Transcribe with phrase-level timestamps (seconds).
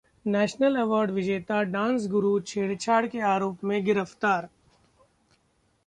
[0.25, 4.47] national award विजेता dance गुरु छेड़छाड़ के आरोप में गिरफ्तार